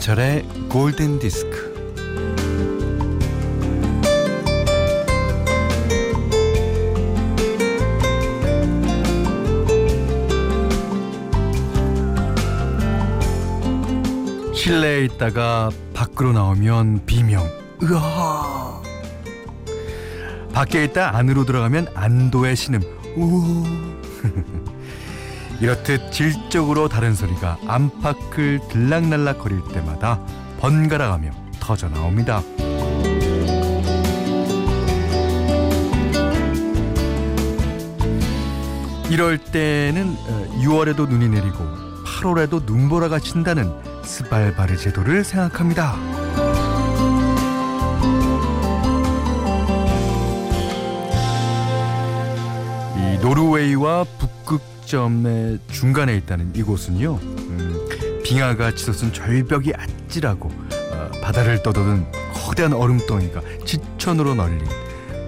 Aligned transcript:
김현철의 0.00 0.44
골든 0.70 1.18
디스크. 1.18 1.70
실내에 14.54 15.04
있다가 15.04 15.70
밖으로 15.92 16.32
나오면 16.32 17.04
비명. 17.04 17.46
으아. 17.82 18.82
밖에 20.52 20.84
있다 20.84 21.14
안으로 21.16 21.44
들어가면 21.44 21.88
안도의 21.94 22.56
신음. 22.56 22.80
우. 23.16 23.64
이렇듯 25.60 26.10
질적으로 26.10 26.88
다른 26.88 27.14
소리가 27.14 27.58
안팎을 27.66 28.60
들락날락 28.70 29.40
거릴 29.40 29.62
때마다 29.72 30.18
번갈아가며 30.58 31.30
터져 31.60 31.88
나옵니다. 31.88 32.42
이럴 39.10 39.38
때는 39.38 40.16
6월에도 40.62 41.08
눈이 41.08 41.28
내리고 41.28 41.58
8월에도 42.06 42.64
눈보라가 42.64 43.18
친다는 43.18 43.70
스발바르 44.02 44.76
제도를 44.76 45.24
생각합니다. 45.24 45.96
이 52.96 53.18
노르웨이와 53.20 54.04
북 54.18 54.39
극점의 54.90 55.60
중간에 55.70 56.16
있다는 56.16 56.52
이곳은요, 56.54 57.14
음, 57.22 57.88
빙하가 58.24 58.74
치솟은 58.74 59.12
절벽이 59.12 59.72
아찔하고 59.72 60.48
어, 60.48 61.10
바다를 61.22 61.62
떠도는 61.62 62.04
거대한 62.34 62.72
얼음덩이가 62.72 63.40
지천으로 63.64 64.34
널린 64.34 64.66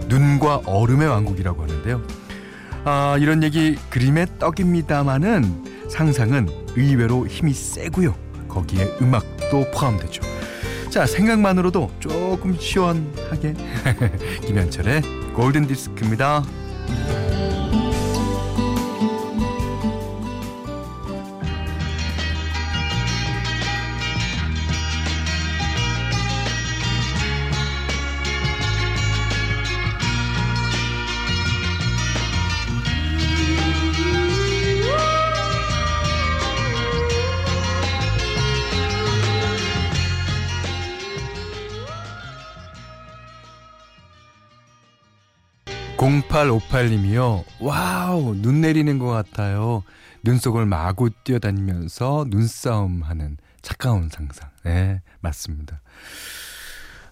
눈과 0.09 0.63
얼음의 0.67 1.07
왕국이라고 1.07 1.63
하는데요. 1.63 2.03
아, 2.85 3.17
이런 3.21 3.45
얘기 3.45 3.77
그림의 3.91 4.27
떡입니다마는 4.41 5.89
상상은 5.89 6.49
의외로 6.75 7.29
힘이 7.29 7.55
세고요. 7.55 8.17
거기에 8.49 8.97
음악도 9.01 9.71
포함되죠. 9.71 10.23
자, 10.91 11.07
생각만으로도 11.07 11.93
조금 12.01 12.59
시원하게 12.59 13.55
김현철의 14.45 15.03
골든 15.35 15.69
디스크입니다. 15.69 16.43
0858님이요. 46.21 47.45
Wow, 47.61 48.35
눈 48.35 48.61
내리는 48.61 48.99
것 48.99 49.07
같아요. 49.07 49.83
눈 50.23 50.39
속을 50.39 50.67
마구 50.67 51.11
뛰어다니면서 51.11 52.27
눈싸움 52.29 53.03
하는 53.03 53.39
차가운 53.63 54.09
상상. 54.11 54.51
네, 54.65 55.01
맞습니다. 55.21 55.81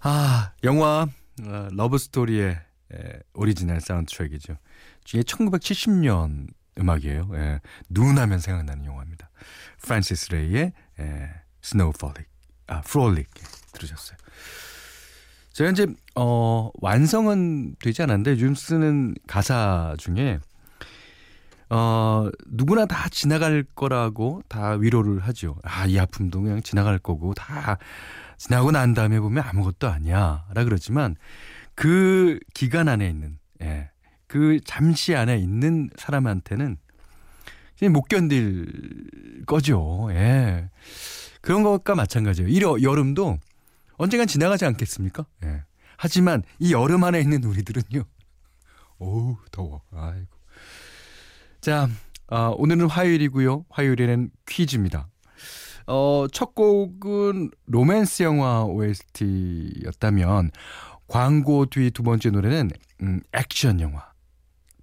아, 0.00 0.52
영화, 0.64 1.06
어, 1.42 1.68
러브스토리의 1.72 2.50
에, 2.92 3.12
오리지널 3.34 3.80
사운드 3.80 4.12
트랙이죠. 4.12 4.56
이게 5.08 5.22
1970년 5.22 6.48
음악이에요. 6.78 7.30
예, 7.34 7.60
눈 7.88 8.18
하면 8.18 8.38
생각나는 8.38 8.84
영화입니다. 8.84 9.30
프란시스 9.82 10.32
레이의 10.32 10.72
예, 11.00 11.30
Snow 11.62 11.92
Folic, 11.92 12.28
아, 12.66 12.80
Frolic 12.82 13.28
들으셨어요. 13.72 14.18
제가 15.52 15.70
이제 15.70 15.86
어 16.16 16.70
완성은 16.80 17.76
되지 17.82 18.02
않았는데 18.02 18.32
요즘 18.32 18.54
쓰는 18.54 19.14
가사 19.26 19.94
중에 19.98 20.38
어 21.68 22.28
누구나 22.48 22.86
다 22.86 23.08
지나갈 23.08 23.64
거라고 23.74 24.42
다 24.48 24.72
위로를 24.72 25.20
하죠. 25.20 25.56
아 25.62 25.86
이 25.86 25.98
아픔도 25.98 26.42
그냥 26.42 26.62
지나갈 26.62 26.98
거고 26.98 27.34
다 27.34 27.78
지나고 28.38 28.70
난 28.70 28.94
다음에 28.94 29.20
보면 29.20 29.44
아무것도 29.46 29.88
아니야라 29.88 30.64
그러지만 30.64 31.16
그 31.74 32.38
기간 32.54 32.88
안에 32.88 33.08
있는 33.08 33.38
예. 33.62 33.90
그 34.26 34.60
잠시 34.64 35.14
안에 35.14 35.38
있는 35.38 35.90
사람한테는 35.96 36.76
못 37.90 38.02
견딜 38.02 38.66
거죠. 39.46 40.08
예. 40.12 40.70
그런 41.40 41.62
것과 41.62 41.94
마찬가지예요. 41.94 42.48
이 42.48 42.60
여름도 42.60 43.38
언젠간 44.00 44.26
지나가지 44.28 44.64
않겠습니까? 44.64 45.26
예. 45.44 45.62
하지만 45.98 46.42
이 46.58 46.72
여름 46.72 47.04
안에 47.04 47.20
있는 47.20 47.44
우리들은요. 47.44 48.02
어우, 48.98 49.36
더워. 49.50 49.82
아이고. 49.92 50.26
자, 51.60 51.86
어, 52.28 52.54
오늘은 52.56 52.88
화요일이고요. 52.88 53.66
화요일에는 53.68 54.30
퀴즈입니다. 54.48 55.10
어, 55.86 56.26
첫 56.32 56.54
곡은 56.54 57.50
로맨스 57.66 58.22
영화 58.22 58.64
OST였다면 58.64 60.50
광고 61.06 61.66
뒤 61.66 61.90
두 61.90 62.02
번째 62.02 62.30
노래는 62.30 62.70
음, 63.02 63.20
액션 63.34 63.80
영화. 63.80 64.10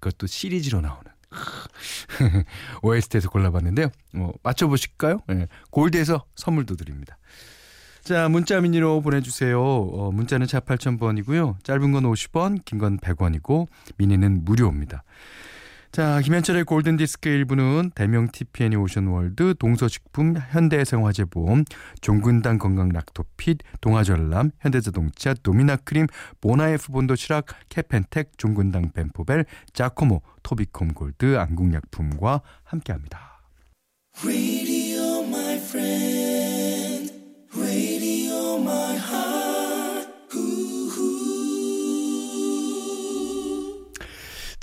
그것도 0.00 0.28
시리즈로 0.28 0.80
나오는 0.80 1.02
OST에서 2.82 3.30
골라봤는데요. 3.30 3.88
어, 4.14 4.30
맞춰보실까요? 4.44 5.22
네. 5.26 5.48
골드에서 5.70 6.24
선물도 6.36 6.76
드립니다. 6.76 7.18
자, 8.08 8.26
문자 8.30 8.58
미니로 8.58 9.02
보내주세요. 9.02 9.60
어, 9.62 10.10
문자는 10.12 10.46
샵 10.46 10.60
8000번이고요. 10.60 11.62
짧은 11.62 11.92
건 11.92 12.04
50원, 12.04 12.64
긴 12.64 12.78
건 12.78 12.96
100원이고, 12.96 13.66
미니는 13.98 14.46
무료입니다. 14.46 15.02
자, 15.92 16.18
김현철의 16.22 16.64
골든디스크 16.64 17.28
1부는 17.28 17.94
대명 17.94 18.28
TPN이 18.32 18.76
오션월드, 18.76 19.56
동서식품, 19.58 20.36
현대해상화재보험, 20.38 21.64
종근당 22.00 22.56
건강 22.56 22.88
락토핏, 22.88 23.58
동아전람, 23.82 24.52
현대자동차, 24.60 25.34
도미나크림, 25.42 26.06
보나에프 26.40 26.90
본도 26.92 27.14
치락, 27.14 27.44
캐펜텍, 27.68 28.38
종근당 28.38 28.92
벤포벨, 28.92 29.44
자코모, 29.74 30.22
토비콤 30.42 30.94
골드, 30.94 31.36
안국약품과 31.36 32.40
함께합니다. 32.64 33.42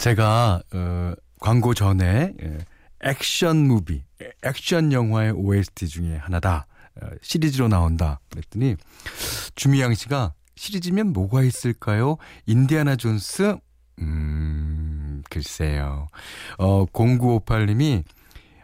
제가 0.05 0.61
어, 0.71 1.13
광고 1.39 1.73
전에 1.73 2.33
예, 2.39 2.57
액션 3.01 3.67
무비, 3.67 4.03
액션 4.43 4.93
영화의 4.93 5.31
OST 5.31 5.87
중에 5.87 6.17
하나다. 6.17 6.67
어, 7.01 7.07
시리즈로 7.23 7.67
나온다. 7.67 8.19
그랬더니 8.29 8.75
주미양 9.55 9.95
씨가 9.95 10.35
시리즈면 10.55 11.11
뭐가 11.11 11.41
있을까요? 11.41 12.17
인디아나 12.45 12.97
존스? 12.97 13.57
음, 14.01 15.23
글쎄요. 15.31 16.07
어, 16.59 16.85
0958님이 16.85 18.03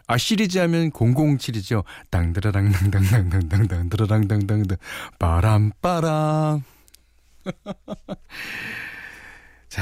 아 0.05 0.19
시리즈 0.19 0.59
하면 0.59 0.91
007이죠. 0.91 1.83
땅드라당당당당당당당드라당당당 2.11 4.63
빠람빠람. 5.17 6.61
자. 9.69 9.81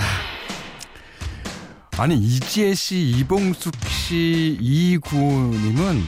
아니 1.99 2.15
이지혜 2.15 2.75
씨, 2.75 2.97
이봉숙 3.09 3.73
씨, 3.89 4.57
이구님은 4.61 6.01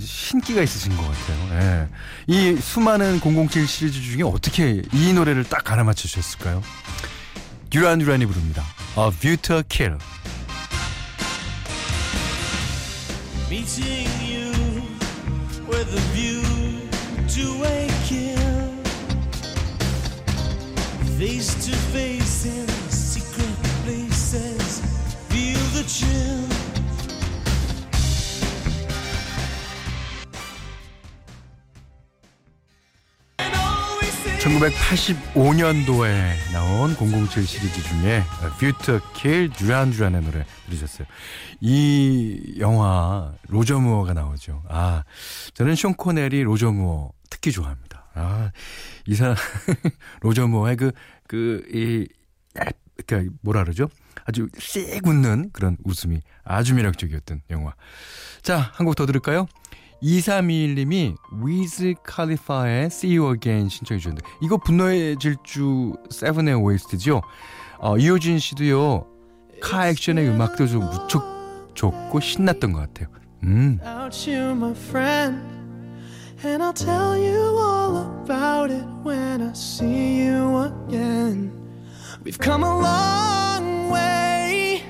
신기가 0.00 0.60
있으신 0.60 0.96
것 0.96 1.04
같아요. 1.04 1.60
예. 1.60 1.88
이 2.26 2.56
수많은 2.56 3.20
007 3.20 3.68
시리즈 3.68 4.02
중에 4.02 4.24
어떻게 4.24 4.82
이 4.92 5.12
노래를 5.12 5.44
딱 5.44 5.70
알아맞혀 5.70 6.08
주셨을까요? 6.08 6.62
듀란 7.70 8.00
듀란이 8.00 8.26
부릅니다. 8.26 8.64
A 8.98 9.12
View 9.12 9.36
to 9.36 9.62
Kill. 9.68 9.98
1985년도에 34.46 36.52
나온 36.52 36.94
007 36.94 37.46
시리즈 37.46 37.82
중에 37.82 38.22
View 38.58 38.86
to 38.86 39.00
a 39.12 39.20
Kill 39.20 39.50
듀란 39.50 39.90
듀란의 39.90 40.22
노래 40.22 40.44
들으셨어요. 40.66 41.06
이 41.60 42.56
영화 42.58 43.32
로저 43.48 43.78
무어가 43.78 44.12
나오죠. 44.12 44.62
아, 44.68 45.04
저는 45.54 45.74
숀 45.74 45.96
코너리 45.96 46.42
로저 46.42 46.72
무어 46.72 47.12
특히 47.30 47.52
좋아합니다. 47.52 48.04
아, 48.14 48.50
이 49.06 49.14
사람 49.14 49.36
로저 50.22 50.46
무어의 50.46 50.76
그 50.76 50.92
그이 51.26 52.06
그니까 53.06 53.30
뭐라 53.42 53.64
그러죠? 53.64 53.88
아주 54.26 54.48
씩 54.58 55.06
웃는 55.06 55.50
그런 55.52 55.76
웃음이 55.84 56.20
아주 56.44 56.74
매력적이었던 56.74 57.42
영화. 57.50 57.74
자, 58.42 58.58
한 58.74 58.86
곡 58.86 58.94
더 58.96 59.06
들을까요? 59.06 59.46
2321님이 60.02 61.16
위즈 61.42 61.94
칼리파의 62.04 62.86
See 62.86 63.16
You 63.16 63.32
Again 63.34 63.68
신청해 63.68 63.98
주셨는데 63.98 64.28
이거 64.42 64.56
분노의 64.58 65.16
질주 65.18 65.94
세븐의 66.10 66.54
OST죠. 66.54 67.22
어, 67.78 67.96
이효진 67.98 68.38
씨도요. 68.38 69.06
카 69.62 69.88
액션의 69.88 70.28
음악도 70.28 70.66
좀 70.66 70.80
무척 70.90 71.24
좋고 71.74 72.20
신났던 72.20 72.72
것 72.72 72.80
같아요. 72.80 73.08
음. 73.44 73.78
And 76.44 76.62
I'll 76.62 76.74
tell 76.74 77.14
you 77.16 77.56
all 77.58 77.96
about 78.22 78.70
it 78.70 78.84
when 79.02 79.40
I 79.40 79.52
see 79.54 80.28
you 80.28 80.68
again. 80.68 81.50
We've 82.25 82.37
come 82.37 82.63
a 82.63 82.79
long 82.79 83.89
way 83.89 84.83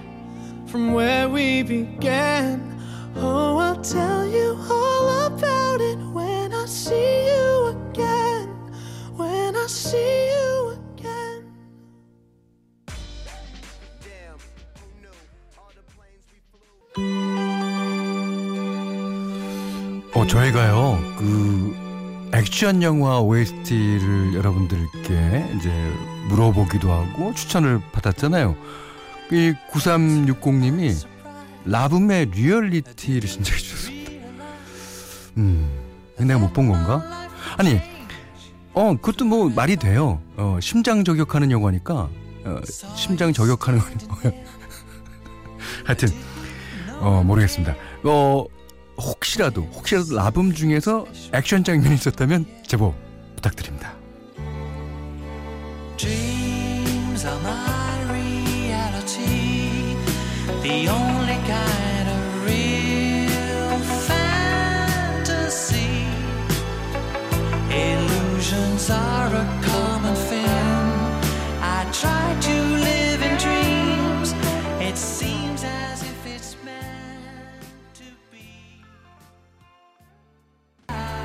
from 0.68 0.94
where 0.94 1.30
we 1.30 1.64
began. 1.64 2.80
Oh, 3.16 3.58
I'll 3.58 3.82
tell 3.82 4.26
you 4.26 4.58
all 4.70 5.28
about 5.28 5.82
it 5.82 5.98
when 6.14 6.54
I 6.54 6.66
see 6.66 7.28
you 7.28 7.68
again. 7.90 8.48
When 9.16 9.56
I 9.56 9.68
see 9.68 10.30
you 10.32 10.78
again. 10.96 11.52
어, 20.14 20.28
저희가요, 20.28 20.98
그, 21.18 21.55
액션 22.47 22.81
영화 22.81 23.21
OST를 23.21 24.35
여러분들께 24.35 25.51
이제 25.57 25.69
물어보기도 26.29 26.93
하고 26.93 27.35
추천을 27.35 27.81
받았잖아요. 27.91 28.55
이 29.33 29.53
9360님이 29.73 30.95
라붐의 31.65 32.27
Reality를 32.27 33.29
신청해 33.29 33.59
주셨습니다. 33.59 34.13
음, 35.39 35.69
내가 36.19 36.39
못 36.39 36.53
본 36.53 36.69
건가? 36.69 37.29
아니, 37.57 37.81
어, 38.75 38.95
그것도 38.95 39.25
뭐 39.25 39.51
말이 39.51 39.75
돼요. 39.75 40.23
어, 40.37 40.59
심장 40.63 41.03
저격하는 41.03 41.51
영화니까, 41.51 42.09
어, 42.45 42.61
심장 42.95 43.33
저격하는 43.33 43.81
거니까. 43.81 44.17
하여튼, 45.85 46.09
어, 47.01 47.25
모르겠습니다. 47.27 47.75
어, 48.05 48.45
혹시라도, 48.99 49.63
혹시라도 49.63 50.15
라붐 50.15 50.55
중에서 50.55 51.07
액션 51.33 51.65
장면이 51.65 51.95
있었다면 51.95 52.47
제보 52.67 52.95
부탁드립니다. 53.35 53.96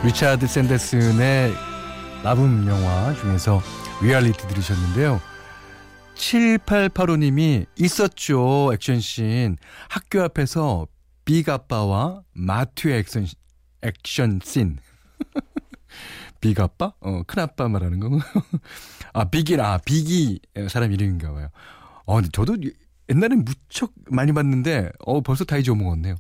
리차드 0.04 0.48
샌더슨의 0.48 1.54
라붐 2.24 2.66
영화 2.68 3.14
중에서 3.14 3.62
리얼리티 4.02 4.48
들으셨는데요. 4.48 5.22
7885님이 6.16 7.68
있었죠. 7.78 8.72
액션씬. 8.74 9.58
학교 9.90 10.24
앞에서 10.24 10.88
빅 11.24 11.48
아빠와 11.50 12.24
마튜의 12.34 12.98
액션, 12.98 13.28
액션씬. 13.84 14.80
빅 16.42 16.60
아빠? 16.60 16.94
어, 17.00 17.22
큰 17.28 17.44
아빠 17.44 17.68
말하는 17.68 18.00
거. 18.00 18.10
아, 19.14 19.26
빅이라, 19.26 19.74
아, 19.74 19.78
빅이 19.78 20.40
사람 20.68 20.92
이름인가 20.92 21.32
봐요. 21.32 21.50
어, 22.06 22.16
근데 22.16 22.30
저도 22.34 22.58
옛날에 23.08 23.36
무척 23.36 23.94
많이 24.10 24.32
봤는데, 24.32 24.92
어, 25.06 25.22
벌써 25.22 25.44
다 25.44 25.58
잊어먹었네요. 25.58 26.16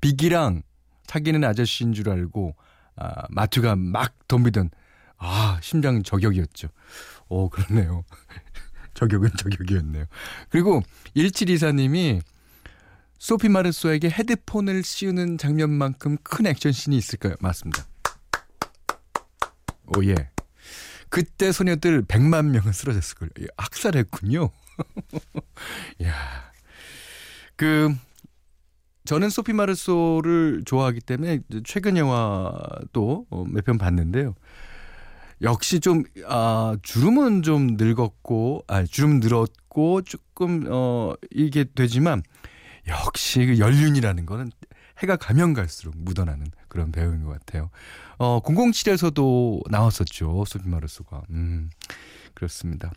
빅이랑 0.00 0.62
사귀는 1.06 1.44
아저씨인 1.44 1.92
줄 1.92 2.08
알고, 2.08 2.56
아, 2.96 3.24
마튜가 3.30 3.76
막 3.76 4.14
덤비던, 4.28 4.70
아, 5.18 5.58
심장 5.62 6.02
저격이었죠. 6.02 6.68
어, 7.28 7.48
그렇네요. 7.48 8.04
저격은 8.94 9.30
저격이었네요. 9.38 10.06
그리고 10.48 10.82
1724님이 11.16 12.22
소피 13.18 13.48
마르소에게 13.48 14.08
헤드폰을 14.10 14.82
씌우는 14.82 15.38
장면만큼 15.38 16.18
큰 16.22 16.46
액션씬이 16.46 16.96
있을까요? 16.96 17.34
맞습니다. 17.40 17.86
오, 19.96 20.04
예. 20.04 20.14
그때 21.08 21.52
소녀들 21.52 22.02
100만 22.04 22.46
명은 22.46 22.72
쓰러졌을걸요. 22.72 23.30
예, 23.40 23.46
학살했군요. 23.56 24.50
야 26.04 26.52
그, 27.56 27.94
저는 29.06 29.30
소피 29.30 29.52
마르소를 29.52 30.62
좋아하기 30.66 31.00
때문에 31.00 31.40
최근 31.64 31.96
영화도 31.96 33.26
몇 33.48 33.64
편 33.64 33.78
봤는데요. 33.78 34.34
역시 35.42 35.80
좀, 35.80 36.04
아, 36.26 36.76
주름은 36.82 37.42
좀 37.42 37.76
늙었고, 37.78 38.64
아, 38.68 38.84
주름 38.84 39.20
늘었고, 39.20 40.02
조금, 40.02 40.64
어, 40.70 41.12
이게 41.30 41.64
되지만, 41.74 42.22
역시 42.88 43.44
그 43.44 43.58
연륜이라는 43.58 44.24
거는 44.24 44.50
해가 45.02 45.16
가면 45.16 45.52
갈수록 45.52 45.92
묻어나는 45.98 46.46
그런 46.68 46.90
배우인 46.90 47.24
것 47.24 47.32
같아요. 47.32 47.68
어, 48.18 48.40
007에서도 48.42 49.60
나왔었죠. 49.70 50.44
소피 50.46 50.68
마르소가. 50.68 51.22
음, 51.30 51.68
그렇습니다. 52.32 52.90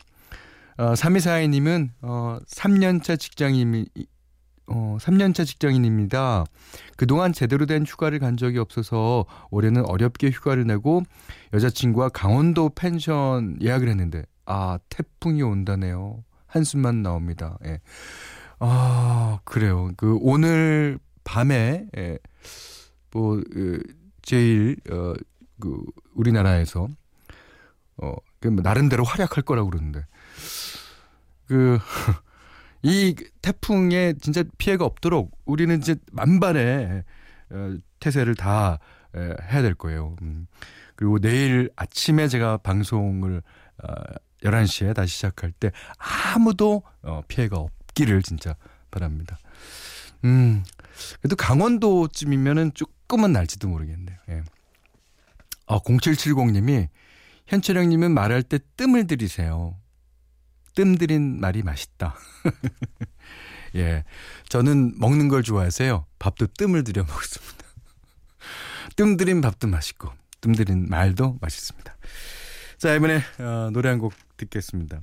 어, 0.78 0.94
3242님은, 0.94 1.90
어, 2.04 2.38
3년차 2.48 3.20
직장인이, 3.20 3.86
어, 4.70 4.98
3년차 5.00 5.46
직장인입니다. 5.46 6.46
그동안 6.96 7.34
제대로 7.34 7.66
된 7.66 7.86
휴가를 7.86 8.20
간 8.20 8.38
적이 8.38 8.60
없어서 8.60 9.26
올해는 9.50 9.86
어렵게 9.86 10.30
휴가를 10.30 10.66
내고 10.66 11.04
여자친구와 11.54 12.10
강원도 12.10 12.70
펜션 12.70 13.58
예약을 13.62 13.90
했는데, 13.90 14.24
아, 14.46 14.80
태풍이 14.90 15.42
온다네요. 15.42 16.24
한숨만 16.48 17.02
나옵니다. 17.02 17.58
예. 17.66 17.80
아, 18.60 19.40
그래요. 19.44 19.92
그, 19.98 20.18
오늘 20.22 21.00
밤에, 21.24 21.86
예, 21.98 22.20
뭐, 23.12 23.42
그, 23.52 23.82
제일, 24.22 24.78
어, 24.92 25.14
그, 25.60 25.84
우리나라에서, 26.14 26.88
어, 27.98 28.14
그, 28.40 28.48
뭐 28.50 28.62
나름대로 28.62 29.04
활약할 29.04 29.44
거라고 29.44 29.70
그러는데, 29.70 30.06
그, 31.48 31.80
이 32.82 33.16
태풍에 33.42 34.14
진짜 34.22 34.44
피해가 34.58 34.86
없도록 34.86 35.38
우리는 35.46 35.78
이제 35.78 35.96
만반의 36.12 37.04
어, 37.52 37.78
태세를 38.00 38.36
다 38.36 38.80
해야 39.16 39.62
될 39.62 39.74
거예요. 39.74 40.16
음. 40.22 40.48
그리고 40.96 41.18
내일 41.20 41.70
아침에 41.76 42.28
제가 42.28 42.58
방송을 42.58 43.42
11시에 44.44 44.92
어, 44.92 44.94
다시 44.94 45.16
시작할 45.16 45.52
때 45.52 45.72
아무도 45.98 46.84
어, 47.02 47.22
피해가 47.28 47.58
없기를 47.58 48.22
진짜 48.22 48.56
바랍니다. 48.92 49.38
음, 50.26 50.64
그래도 51.22 51.36
강원도쯤이면은 51.36 52.74
조금은 52.74 53.32
날지도 53.32 53.68
모르겠네요. 53.68 54.18
예. 54.30 54.44
아, 55.68 55.80
0770님이 55.80 56.90
현철형님은 57.48 58.14
말할 58.14 58.44
때 58.44 58.60
뜸을 58.76 59.08
들이세요. 59.08 59.76
뜸 60.80 60.98
들인 60.98 61.42
말이 61.42 61.62
맛있다. 61.62 62.16
예. 63.76 64.06
저는 64.48 64.94
먹는 64.98 65.28
걸 65.28 65.44
좋아해서요. 65.44 66.06
밥도 66.20 66.48
뜸을 66.58 66.86
들여 66.86 67.04
먹습니다. 67.04 67.66
뜸 68.96 69.18
들인 69.18 69.42
밥도 69.42 69.68
맛있고, 69.68 70.10
뜸 70.40 70.54
들인 70.54 70.88
말도 70.88 71.38
맛있습니다. 71.42 71.98
자, 72.78 72.94
이번에 72.96 73.18
어, 73.40 73.70
노래 73.74 73.90
한 73.90 74.00
곡 74.00 74.14
듣겠습니다. 74.38 75.02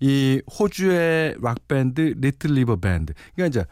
이 0.00 0.42
호주의 0.58 1.36
락밴드 1.40 2.14
리틀 2.16 2.54
리버 2.54 2.74
밴드. 2.80 3.12
그러니까 3.36 3.60
이제 3.60 3.64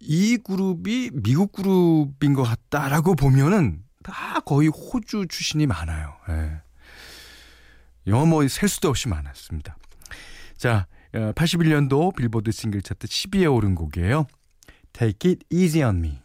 이 0.00 0.36
그룹이 0.36 1.12
미국 1.14 1.52
그룹인 1.52 2.34
것 2.34 2.42
같다라고 2.42 3.14
보면은 3.14 3.82
다 4.02 4.40
거의 4.40 4.68
호주 4.68 5.28
출신이 5.30 5.66
많아요. 5.66 6.14
예. 6.28 6.60
영어 8.08 8.24
뭐셀 8.26 8.68
수도 8.68 8.88
없이 8.88 9.08
많았습니다. 9.08 9.76
자, 10.56 10.86
81년도 11.12 12.08
어, 12.08 12.10
빌보드 12.10 12.50
싱글 12.50 12.82
차트 12.82 13.06
10위에 13.06 13.52
오른 13.52 13.74
곡이에요. 13.74 14.26
Take 14.92 15.30
it 15.30 15.44
easy 15.50 15.82
on 15.82 15.98
me. 15.98 16.22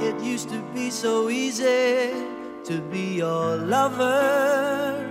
It 0.00 0.20
used 0.22 0.48
to 0.50 0.60
be 0.74 0.88
so 0.88 1.30
easy 1.30 2.10
to 2.64 2.82
be 2.90 3.20
your 3.20 3.56
lover. 3.56 5.06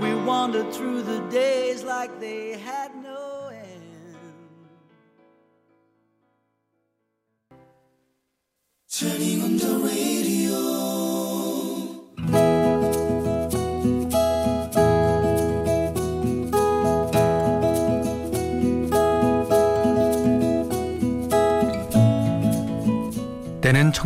We 0.00 0.14
wandered 0.14 0.72
through 0.72 1.02
the 1.02 1.20
days 1.30 1.84
like 1.84 2.18
they 2.18 2.58
had 2.58 2.94
no 2.96 3.05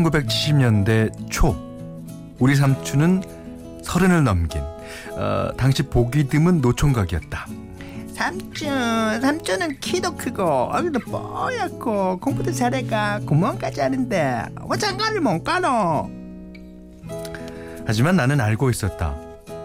1970년대 0.05 1.31
초 1.31 1.57
우리 2.39 2.55
삼촌은 2.55 3.23
서른을 3.83 4.25
넘긴 4.25 4.63
어, 5.13 5.51
당시 5.57 5.83
보기 5.83 6.29
드문 6.29 6.61
노총각이었다. 6.61 7.47
삼촌, 8.15 9.21
삼촌은 9.21 9.81
키도 9.81 10.17
크고 10.17 10.43
얼굴도 10.45 11.01
뽀얗고 11.01 12.19
공부도 12.21 12.53
잘해가 12.53 13.21
공무원까지 13.27 13.81
하는데 13.81 14.45
왜 14.69 14.79
장가를 14.79 15.21
못 15.21 15.43
가노? 15.43 16.11
하지만 17.87 18.17
나는 18.17 18.41
알고 18.41 18.71
있었다. 18.71 19.17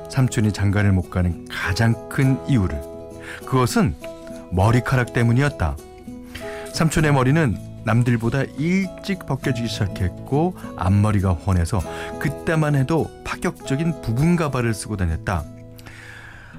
삼촌이 0.09 0.53
장가를 0.53 0.91
못 0.93 1.09
가는 1.09 1.45
가장 1.49 2.07
큰 2.09 2.37
이유를. 2.47 2.81
그것은 3.45 3.95
머리카락 4.51 5.13
때문이었다. 5.13 5.75
삼촌의 6.73 7.13
머리는 7.13 7.57
남들보다 7.85 8.43
일찍 8.57 9.25
벗겨지기 9.25 9.67
시작했고 9.67 10.57
앞머리가 10.75 11.31
훤해서 11.31 11.79
그때만 12.19 12.75
해도 12.75 13.09
파격적인 13.23 14.01
부분 14.01 14.35
가발을 14.35 14.73
쓰고 14.73 14.97
다녔다. 14.97 15.45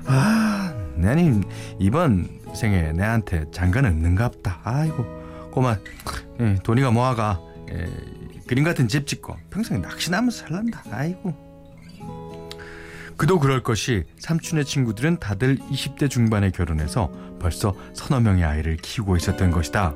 아, 0.06 0.72
나님 0.94 1.42
이번 1.78 2.28
생에 2.54 2.92
내한테 2.92 3.44
장가는 3.50 3.90
없는갑다. 3.90 4.60
아이고 4.64 5.04
고마 5.50 5.76
예, 6.40 6.56
돈이가 6.62 6.90
모아가 6.90 7.40
예, 7.70 7.90
그림 8.46 8.62
같은 8.62 8.88
집 8.88 9.06
짓고 9.06 9.36
평생 9.50 9.82
낚시나면서 9.82 10.46
살란다. 10.46 10.84
아이고. 10.90 11.46
그도 13.16 13.40
그럴 13.40 13.62
것이 13.62 14.04
삼촌의 14.18 14.66
친구들은 14.66 15.18
다들 15.18 15.56
20대 15.56 16.10
중반에 16.10 16.50
결혼해서 16.50 17.10
벌써 17.40 17.74
서너 17.94 18.20
명의 18.20 18.44
아이를 18.44 18.76
키우고 18.76 19.16
있었던 19.16 19.50
것이다. 19.50 19.94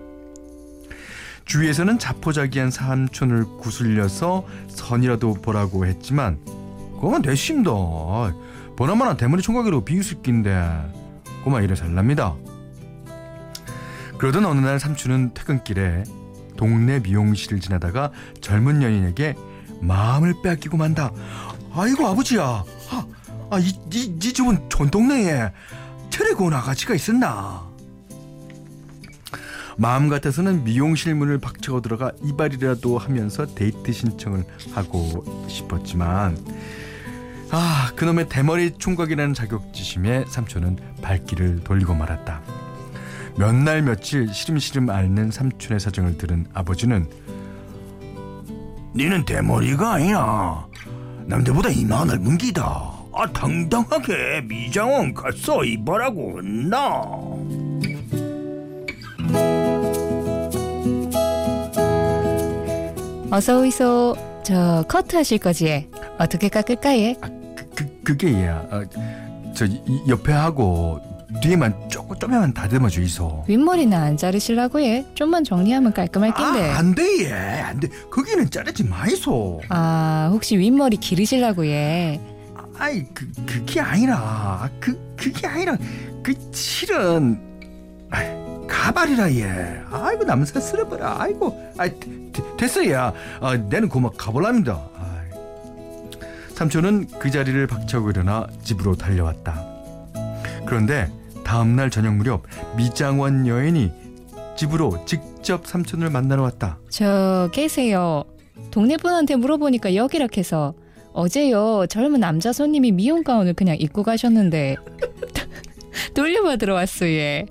주위에서는 1.50 1.98
자포자기한 1.98 2.70
삼촌을 2.70 3.44
구슬려서 3.58 4.46
선이라도 4.68 5.34
보라고 5.34 5.84
했지만 5.84 6.38
그건 7.00 7.22
대심다 7.22 7.72
보나마나 8.76 9.16
대머리 9.16 9.42
총각이로 9.42 9.84
비웃을낀데 9.84 10.92
고마 11.42 11.60
이래 11.62 11.74
살랍니다. 11.74 12.36
그러던 14.18 14.44
어느 14.44 14.60
날 14.60 14.78
삼촌은 14.78 15.34
퇴근길에 15.34 16.04
동네 16.56 17.00
미용실을 17.00 17.58
지나다가 17.58 18.12
젊은 18.40 18.84
여인에게 18.84 19.34
마음을 19.80 20.34
빼앗기고 20.44 20.76
만다. 20.76 21.10
아이고 21.74 22.06
아버지야. 22.06 22.42
아, 22.42 23.06
아 23.50 23.58
이, 23.58 23.70
이, 23.92 24.14
이 24.22 24.32
집은 24.32 24.68
촌 24.68 24.88
동네에 24.88 25.50
테레곤 26.10 26.54
아가씨가 26.54 26.94
있었나 26.94 27.69
마음 29.80 30.10
같아서는 30.10 30.62
미용실 30.64 31.14
문을 31.14 31.38
박차고 31.38 31.80
들어가 31.80 32.12
이발이라도 32.22 32.98
하면서 32.98 33.46
데이트 33.46 33.92
신청을 33.92 34.44
하고 34.74 35.24
싶었지만 35.48 36.36
아 37.50 37.90
그놈의 37.96 38.28
대머리 38.28 38.72
총각이라는 38.76 39.32
자격지심에 39.32 40.26
삼촌은 40.28 40.76
발길을 41.00 41.64
돌리고 41.64 41.94
말았다. 41.94 42.42
몇 43.38 43.54
날 43.54 43.80
며칠 43.80 44.28
시름시름 44.32 44.90
앓는 44.90 45.30
삼촌의 45.30 45.80
사정을 45.80 46.18
들은 46.18 46.46
아버지는 46.52 47.06
니는 48.94 49.24
대머리가 49.24 49.94
아니야. 49.94 50.66
남들보다 51.24 51.70
이마 51.70 52.04
넓은 52.04 52.36
기다. 52.36 52.92
아 53.14 53.26
당당하게 53.32 54.42
미장원 54.46 55.14
갔어 55.14 55.64
이발하고 55.64 56.34
온나 56.34 57.02
어서 63.30 63.60
오이소. 63.60 64.16
저 64.42 64.84
커트 64.88 65.14
하실 65.16 65.38
거지? 65.38 65.88
어떻게 66.18 66.48
깎을까 66.48 66.96
예? 66.98 67.16
아, 67.20 67.28
그, 67.54 67.68
그 67.74 68.00
그게 68.02 68.32
얘야. 68.32 68.66
아, 68.70 68.84
저 69.54 69.66
이, 69.66 70.02
옆에 70.08 70.32
하고 70.32 71.00
뒤에만 71.40 71.88
조금 71.88 72.18
좀만 72.18 72.52
다듬어 72.52 72.88
주이소. 72.88 73.44
윗머리는 73.46 73.96
안 73.96 74.16
자르실라고 74.16 74.82
예? 74.82 75.06
좀만 75.14 75.44
정리하면 75.44 75.92
깔끔할 75.92 76.34
낀데. 76.34 76.70
아, 76.70 76.78
안 76.78 76.94
돼, 76.94 77.04
예. 77.24 77.32
안 77.32 77.78
돼. 77.78 77.88
거기는 78.10 78.50
자르지 78.50 78.84
마이소. 78.84 79.60
아, 79.68 80.30
혹시 80.32 80.58
윗머리 80.58 80.96
기르실라고 80.96 81.66
예? 81.66 82.20
아이, 82.78 83.04
그 83.14 83.30
그게 83.46 83.80
아니라. 83.80 84.68
그 84.80 85.14
그게 85.16 85.46
아니라 85.46 85.76
그 86.22 86.34
실은 86.52 87.38
아이, 88.10 88.26
가발이라 88.70 89.32
얘. 89.34 89.82
아이고 89.90 90.24
남사스러워라. 90.24 91.16
아이고, 91.18 91.72
아 91.76 91.88
됐어 92.56 92.86
얘야. 92.86 93.12
아, 93.40 93.56
내는 93.56 93.88
고막 93.88 94.14
가볼랍니다. 94.16 94.80
삼촌은 96.54 97.08
그 97.18 97.30
자리를 97.30 97.66
박차고 97.66 98.10
일어나 98.10 98.46
집으로 98.62 98.94
달려왔다. 98.94 99.64
그런데 100.66 101.10
다음 101.42 101.74
날 101.74 101.90
저녁 101.90 102.14
무렵 102.16 102.42
미장원 102.76 103.46
여인이 103.46 103.90
집으로 104.56 105.02
직접 105.06 105.66
삼촌을 105.66 106.10
만나러 106.10 106.42
왔다. 106.42 106.78
저 106.90 107.48
계세요. 107.52 108.24
동네 108.70 108.98
분한테 108.98 109.36
물어보니까 109.36 109.94
여기라 109.94 110.26
해서 110.36 110.74
어제요 111.14 111.86
젊은 111.88 112.20
남자 112.20 112.52
손님이 112.52 112.92
미용 112.92 113.24
가운을 113.24 113.54
그냥 113.54 113.76
입고 113.80 114.02
가셨는데 114.02 114.76
돌려받으러 116.14 116.74
왔어요. 116.74 117.10
예. 117.10 117.46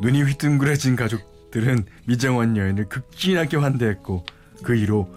눈이 0.00 0.22
휘둥그레진 0.22 0.96
가족들은 0.96 1.86
미정원 2.06 2.56
여인을 2.56 2.88
극진하게 2.88 3.56
환대했고 3.56 4.24
그 4.62 4.74
이후로 4.74 5.08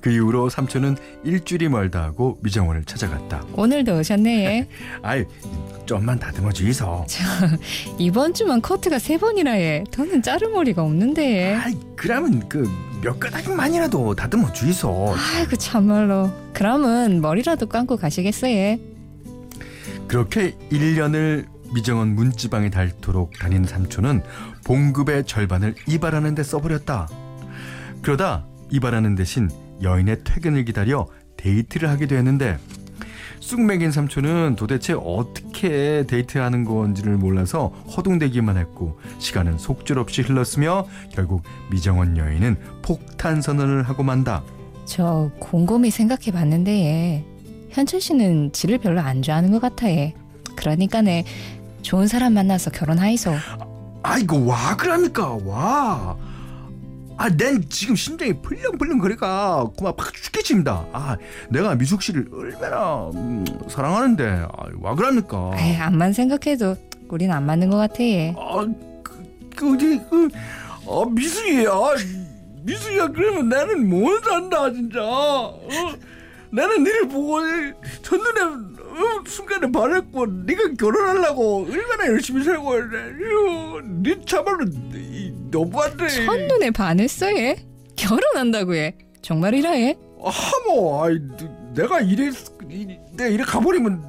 그 0.00 0.10
이후로 0.10 0.48
삼촌은 0.48 0.96
일주일이 1.22 1.68
멀다 1.68 2.02
하고 2.02 2.38
미정원을 2.42 2.84
찾아갔다. 2.84 3.44
오늘도 3.54 3.98
오셨네. 3.98 4.68
아이 5.02 5.24
좀만 5.86 6.18
다듬어 6.18 6.50
주이소. 6.52 7.06
이번 7.98 8.34
주만 8.34 8.60
커트가 8.60 8.98
세 8.98 9.16
번이라 9.16 9.52
해. 9.52 9.84
더는 9.92 10.22
자를 10.22 10.50
머리가 10.50 10.82
없는데. 10.82 11.54
아이 11.54 11.76
그러면 11.96 12.48
그 12.48 12.92
몇 13.02 13.18
가닥만이라도 13.18 14.14
다듬어 14.14 14.52
주이소. 14.52 15.14
아이고 15.16 15.56
참말로. 15.56 16.30
그러면 16.54 17.20
머리라도 17.20 17.66
감고 17.66 17.96
가시겠어요. 17.96 18.78
그렇게 20.06 20.56
1년을 20.70 21.46
미정원 21.74 22.14
문지방에 22.14 22.70
닳도록 22.70 23.38
다닌 23.38 23.64
삼촌은 23.64 24.22
봉급의 24.64 25.24
절반을 25.24 25.74
이발하는 25.88 26.34
데 26.34 26.42
써버렸다. 26.42 27.08
그러다 28.02 28.46
이발하는 28.70 29.14
대신 29.14 29.48
여인의 29.82 30.24
퇴근을 30.24 30.64
기다려 30.64 31.06
데이트를 31.36 31.88
하게 31.88 32.06
되었는데 32.06 32.58
쑥맥인 33.40 33.90
삼촌은 33.90 34.54
도대체 34.56 34.92
어떻게 34.92 36.04
데이트하는 36.06 36.64
건지를 36.64 37.16
몰라서 37.16 37.68
허둥대기만 37.96 38.56
했고 38.56 39.00
시간은 39.18 39.58
속절없이 39.58 40.22
흘렀으며 40.22 40.86
결국 41.10 41.42
미정원 41.70 42.16
여인은 42.16 42.56
폭탄 42.82 43.42
선언을 43.42 43.82
하고 43.82 44.04
만다. 44.04 44.44
저 44.84 45.30
곰곰이 45.40 45.90
생각해 45.90 46.30
봤는데 46.32 47.24
현철 47.70 48.00
씨는 48.00 48.52
지를 48.52 48.78
별로 48.78 49.00
안 49.00 49.22
좋아하는 49.22 49.50
것 49.50 49.60
같아. 49.60 49.86
그러니까네 50.54 51.24
좋은 51.82 52.06
사람 52.06 52.34
만나서 52.34 52.70
결혼하이소. 52.70 53.32
아이고 54.02 54.46
와 54.46 54.76
그럽니까 54.76 55.36
와. 55.44 56.16
아, 57.18 57.28
난 57.36 57.62
지금 57.68 57.94
심장이 57.94 58.32
풀렁풀렁 58.40 58.98
거리가 58.98 59.66
고마 59.76 59.92
팍 59.92 60.12
죽겠습니다. 60.14 60.86
아, 60.92 61.16
내가 61.50 61.74
미숙 61.76 62.02
씨를 62.02 62.26
얼마나 62.32 63.10
음, 63.14 63.44
사랑하는데 63.68 64.46
아, 64.50 64.64
와 64.80 64.94
그럽니까? 64.94 65.52
에이, 65.56 65.76
암만 65.76 66.14
생각해도 66.14 66.74
우린 67.08 67.30
안 67.30 67.44
맞는 67.44 67.68
것 67.70 67.76
같아 67.76 68.02
얘. 68.02 68.34
아, 68.36 68.66
그, 69.04 69.22
그, 69.54 69.74
어디, 69.74 70.00
그, 70.10 70.28
아, 70.88 71.04
미숙이야. 71.10 71.70
미숙이야, 72.64 73.08
그러면 73.08 73.48
나는 73.48 73.88
못 73.88 74.24
산다, 74.24 74.72
진짜. 74.72 75.00
어? 75.04 75.68
나는 76.50 76.82
니를 76.82 77.08
보고 77.08 77.38
첫눈에 78.02 78.71
어, 78.92 79.24
순간에 79.26 79.72
반했고 79.72 80.26
네가 80.26 80.74
결혼하려고 80.78 81.64
얼마나 81.64 82.06
열심히 82.08 82.44
살고 82.44 82.74
네 84.02 84.14
참말로 84.26 84.66
너무한데 85.50 86.08
첫눈에 86.08 86.70
반했어 86.70 87.32
얘? 87.38 87.56
결혼한다고 87.96 88.74
해? 88.74 88.94
정말이라 89.22 89.70
해? 89.70 89.96
하모 90.22 91.02
아이 91.02 91.18
내가 91.74 92.00
이래 92.00 92.30
내가 93.12 93.28
이래 93.28 93.44
가버리면 93.44 94.04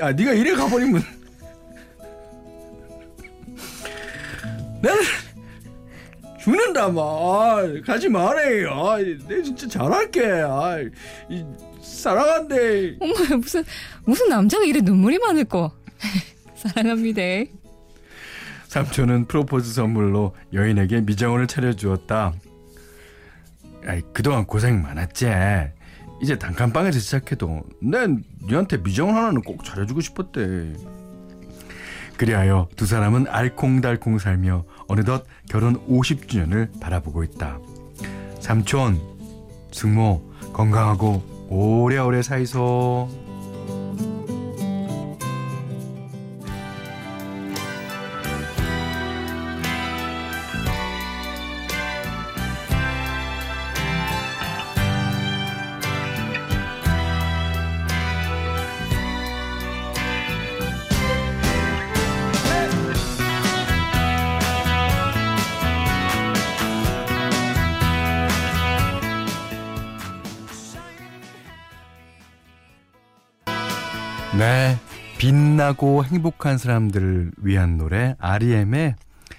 아 0.00 0.12
네가 0.12 0.32
이래 0.32 0.54
가버리면 0.54 1.02
나는 4.82 5.02
죽는다 6.40 6.88
마 6.88 7.02
아, 7.02 7.62
가지 7.84 8.08
말해 8.08 8.64
아, 8.68 8.98
내 9.28 9.42
진짜 9.42 9.68
잘할게 9.68 10.26
아, 10.44 10.78
이, 11.28 11.44
사랑한대 11.82 12.96
어머 13.00 13.14
무슨 13.36 13.64
무슨 14.04 14.28
남자가 14.28 14.64
이래 14.64 14.80
눈물이 14.80 15.18
많을 15.18 15.44
거 15.44 15.72
사랑합니다 16.54 17.22
삼촌은 18.72 19.26
프로포즈 19.26 19.70
선물로 19.74 20.34
여인에게 20.54 21.02
미장원을 21.02 21.46
차려주었다. 21.46 22.32
아이, 23.86 24.00
그동안 24.14 24.46
고생 24.46 24.80
많았지. 24.80 25.26
이제 26.22 26.38
단칸방에서 26.38 26.98
시작해도 26.98 27.64
난 27.82 28.24
니한테 28.46 28.78
미장원 28.78 29.14
하나는 29.14 29.42
꼭 29.42 29.62
차려주고 29.62 30.00
싶었대. 30.00 30.72
그리하여 32.16 32.68
두 32.74 32.86
사람은 32.86 33.26
알콩달콩 33.28 34.18
살며 34.18 34.64
어느덧 34.88 35.26
결혼 35.50 35.76
50주년을 35.86 36.80
바라보고 36.80 37.24
있다. 37.24 37.58
삼촌, 38.40 38.98
승모 39.70 40.32
건강하고 40.54 41.31
오래오래 41.52 42.22
사이소. 42.22 43.08
네. 74.42 74.76
빛나고 75.18 76.04
행복한 76.04 76.58
사람들을 76.58 77.30
위한 77.36 77.78
노래 77.78 78.16
REM의 78.18 78.96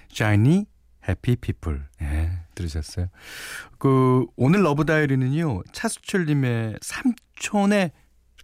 Shiny 0.10 0.66
Happy 1.06 1.36
People. 1.36 1.82
예, 2.02 2.32
들으셨어요? 2.56 3.08
그 3.80 4.26
오늘 4.38 4.64
러브 4.64 4.86
다이어리는요. 4.86 5.64
차수철 5.74 6.26
님의 6.28 6.78
삼촌의 6.82 7.92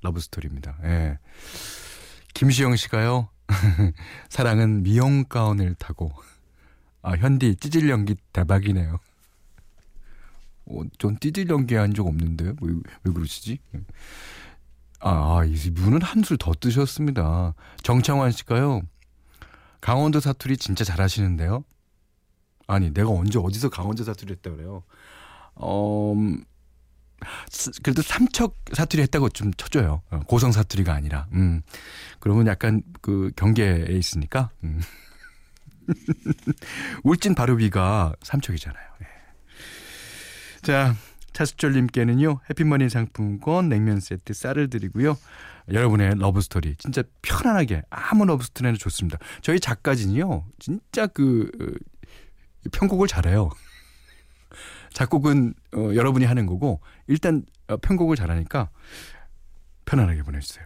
러브 0.01 0.19
스토리입니다. 0.19 0.75
예. 0.83 1.17
김시영 2.33 2.75
씨가요. 2.75 3.29
사랑은 4.27 4.83
미용 4.83 5.23
가운을 5.23 5.75
타고 5.75 6.11
아, 7.01 7.13
현디 7.13 7.55
찌질 7.55 7.89
연기 7.89 8.15
대박이네요. 8.33 8.99
어, 10.65 10.81
전 10.97 11.17
찌질 11.21 11.47
연기 11.47 11.75
한 11.75 11.93
적 11.93 12.05
없는데 12.05 12.51
왜, 12.61 12.73
왜 13.05 13.13
그러시지? 13.13 13.59
아, 14.99 15.43
이분은 15.45 16.01
한술 16.01 16.37
더 16.37 16.53
뜨셨습니다. 16.53 17.53
정창환 17.83 18.31
씨가요. 18.31 18.81
강원도 19.81 20.19
사투리 20.19 20.57
진짜 20.57 20.83
잘하시는데요. 20.83 21.63
아니, 22.67 22.93
내가 22.93 23.09
언제 23.09 23.39
어디서 23.39 23.69
강원도 23.69 24.03
사투리 24.03 24.33
했다 24.33 24.51
그래요. 24.51 24.83
어, 25.55 26.13
음, 26.13 26.43
그래도 27.83 28.01
삼척 28.01 28.55
사투리 28.73 29.01
했다고 29.03 29.29
좀 29.29 29.53
쳐줘요. 29.53 30.01
어, 30.09 30.19
고성 30.27 30.51
사투리가 30.51 30.93
아니라. 30.93 31.27
음. 31.33 31.61
그러면 32.19 32.47
약간 32.47 32.83
그 33.01 33.31
경계에 33.35 33.87
있으니까. 33.91 34.51
음. 34.63 34.81
울진 37.03 37.35
바로비가 37.35 38.13
삼척이잖아요. 38.21 38.85
예. 39.01 39.07
자, 40.61 40.95
차수철님께는요 41.33 42.39
해피머니 42.49 42.89
상품권 42.89 43.69
냉면 43.69 43.99
세트 43.99 44.33
쌀을 44.33 44.69
드리고요. 44.69 45.17
여러분의 45.71 46.15
러브 46.17 46.41
스토리 46.41 46.75
진짜 46.77 47.03
편안하게 47.21 47.83
아무 47.89 48.25
러브 48.25 48.43
스토리나 48.43 48.75
좋습니다. 48.77 49.17
저희 49.41 49.59
작가진이요 49.59 50.45
진짜 50.59 51.07
그 51.07 51.49
어, 51.59 52.69
편곡을 52.71 53.07
잘해요. 53.07 53.49
작곡은 54.93 55.53
어, 55.75 55.91
여러분이 55.93 56.25
하는 56.25 56.45
거고 56.45 56.81
일단 57.07 57.43
어, 57.67 57.77
편곡을 57.77 58.15
잘하니까 58.15 58.69
편안하게 59.85 60.23
보내주세요. 60.23 60.65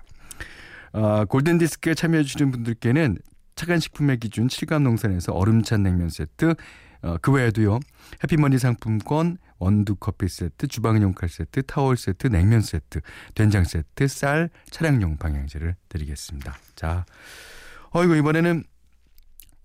아, 0.93 1.25
골든 1.25 1.57
디스크에 1.57 1.95
참여해 1.95 2.23
주시는 2.23 2.51
분들께는 2.51 3.17
착한 3.55 3.83
식품의 3.83 4.19
기준 4.19 4.47
칠갑농산에서 4.47 5.33
얼음찬 5.33 5.83
냉면 5.83 6.09
세트 6.09 6.55
어, 7.03 7.17
그 7.21 7.31
외에도요 7.31 7.79
해피머니 8.23 8.57
상품권 8.57 9.37
원두 9.59 9.95
커피 9.95 10.27
세트, 10.27 10.67
주방용 10.67 11.13
칼 11.13 11.29
세트, 11.29 11.63
타월 11.63 11.95
세트, 11.95 12.27
냉면 12.27 12.61
세트, 12.61 12.99
된장 13.33 13.63
세트, 13.63 14.07
쌀, 14.07 14.49
차량용 14.69 15.17
방향제를 15.17 15.75
드리겠습니다. 15.87 16.57
자, 16.75 17.05
어이구 17.91 18.17
이번에는 18.17 18.63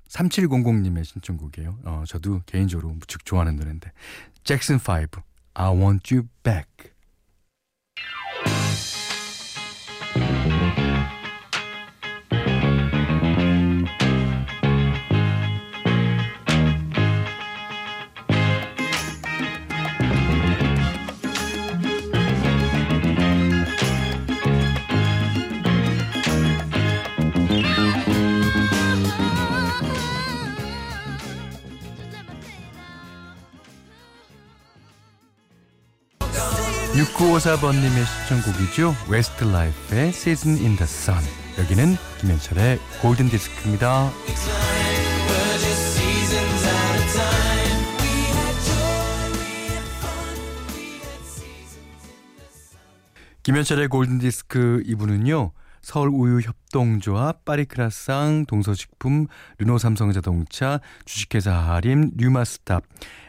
3700님의 0.08 1.04
신청곡이에요. 1.04 1.78
어, 1.84 2.04
저도 2.06 2.42
개인적으로 2.46 2.90
무척 2.90 3.24
좋아하는 3.24 3.56
노래인데 3.56 3.92
잭슨 4.44 4.76
5, 4.76 5.20
I 5.54 5.76
Want 5.76 6.14
You 6.14 6.28
Back. 6.42 6.92
6954번님의 37.38 38.04
신청곡이죠. 38.04 38.94
웨스트 39.08 39.44
라이프의 39.44 40.08
Season 40.08 40.58
in 40.58 40.76
the 40.76 40.82
Sun. 40.82 41.18
여기는 41.58 41.96
김현철의 42.20 42.78
골든 43.00 43.28
디스크입니다. 43.28 44.10
김현철의 53.42 53.88
골든 53.88 54.18
디스크 54.18 54.82
2부는요. 54.86 55.52
서울 55.80 56.10
우유 56.10 56.40
협동조합, 56.40 57.44
파리크라상, 57.44 58.46
동서식품, 58.46 59.26
르노 59.58 59.78
삼성자동차, 59.78 60.80
주식회사 61.04 61.52
하림, 61.52 62.10
뉴마스탑, 62.16 62.82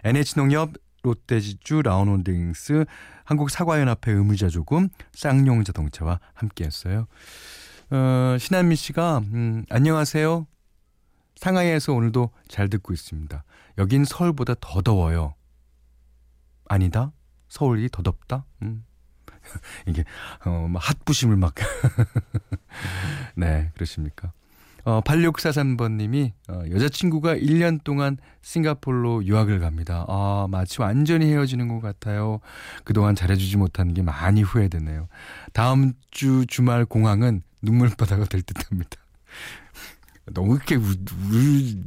NH농협, 0.04 0.74
롯데지주, 1.04 1.82
라운홀딩스, 1.82 2.86
한국사과연합회 3.24 4.12
의무자조금, 4.12 4.90
쌍용자동차와 5.14 6.20
함께했어요. 6.34 7.08
어, 7.92 8.38
신한미 8.40 8.76
씨가 8.76 9.20
음, 9.20 9.66
안녕하세요. 9.70 10.46
상하이에서 11.36 11.94
오늘도 11.94 12.32
잘 12.48 12.70
듣고 12.70 12.94
있습니다. 12.94 13.44
여긴 13.78 14.04
서울보다 14.04 14.56
더 14.60 14.82
더워요. 14.82 15.36
아니다. 16.68 17.12
서울이 17.48 17.90
더 17.92 18.04
덥다. 18.04 18.46
음. 18.62 18.86
이게 19.88 20.04
어, 20.46 20.68
막 20.70 20.80
핫부심을 20.88 21.38
막 21.38 21.56
네, 23.36 23.72
그러십니까? 23.74 24.34
어, 24.86 25.02
8643번님이 25.02 26.32
어, 26.50 26.64
여자친구가 26.70 27.36
1년 27.36 27.84
동안 27.84 28.18
싱가폴로 28.42 29.26
유학을 29.26 29.60
갑니다. 29.60 30.06
아, 30.08 30.48
마치 30.50 30.82
완전히 30.82 31.26
헤어지는 31.28 31.68
것 31.68 31.82
같아요. 31.82 32.40
그동안 32.84 33.16
잘해주지 33.16 33.58
못한 33.58 33.94
게 33.94 34.02
많이 34.02 34.42
후회되네요. 34.42 35.08
다음 35.54 35.94
주 36.12 36.46
주말 36.48 36.86
공항은 36.86 37.42
눈물바다가 37.62 38.26
될 38.26 38.42
듯합니다. 38.42 38.98
너무 40.34 40.54
그렇게 40.54 40.76
울, 40.76 40.96
울, 41.32 41.84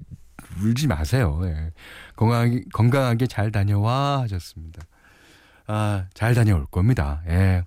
울지 0.63 0.87
마세요. 0.87 1.41
예. 1.45 1.73
건강하게, 2.17 2.65
건강하게 2.73 3.27
잘 3.27 3.51
다녀와 3.51 4.23
하셨습니다. 4.23 4.83
아, 5.67 6.07
잘 6.15 6.35
다녀올 6.35 6.67
겁니다. 6.67 7.23
예. 7.29 7.65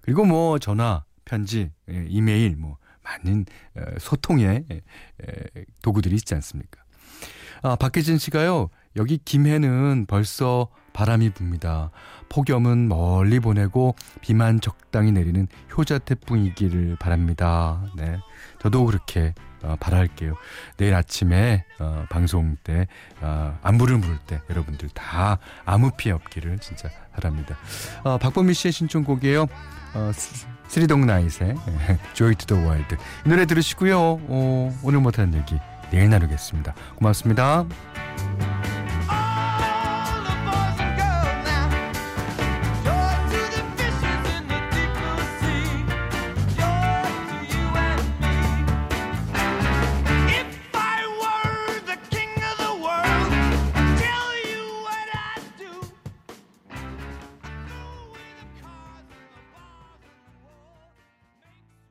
그리고 0.00 0.24
뭐 0.24 0.58
전화, 0.58 1.04
편지, 1.24 1.70
예, 1.90 2.06
이메일 2.08 2.56
뭐 2.56 2.78
많은 3.06 3.46
어, 3.76 3.82
소통의 3.98 4.64
예, 4.70 4.82
도구들이 5.82 6.16
있지 6.16 6.34
않습니까? 6.34 6.82
아, 7.62 7.76
박혜진 7.76 8.18
씨가요. 8.18 8.68
여기 8.96 9.18
김해는 9.18 10.06
벌써 10.06 10.68
바람이 10.92 11.30
붑니다. 11.30 11.90
폭염은 12.28 12.88
멀리 12.88 13.40
보내고 13.40 13.94
비만 14.20 14.60
적당히 14.60 15.12
내리는 15.12 15.46
효자 15.76 15.98
태풍이기를 15.98 16.96
바랍니다. 16.98 17.84
네. 17.96 18.18
저도 18.60 18.86
그렇게 18.86 19.34
어, 19.62 19.76
바랄게요. 19.80 20.34
내일 20.76 20.94
아침에 20.94 21.64
어, 21.78 22.04
방송 22.10 22.56
때 22.62 22.86
어, 23.20 23.58
안부를 23.62 23.98
물을 23.98 24.18
때 24.26 24.40
여러분들 24.50 24.88
다 24.90 25.38
아무 25.64 25.90
피해 25.96 26.14
없기를 26.14 26.58
진짜 26.58 26.88
바랍니다. 27.14 27.56
어, 28.04 28.18
박범미 28.18 28.54
씨의 28.54 28.72
신청곡이에요. 28.72 29.46
어, 29.94 30.10
쓰리 30.68 30.93
독 30.93 31.06
나잇의 31.06 31.54
Joy 32.12 32.34
to 32.34 32.43
the 32.43 32.56
World 32.66 32.96
이 33.24 33.28
노래 33.28 33.46
들으시고요. 33.46 33.98
어, 33.98 34.78
오늘 34.82 35.00
못한 35.00 35.32
얘기 35.34 35.58
내일 35.90 36.10
나누겠습니다. 36.10 36.74
고맙습니다. 36.96 37.64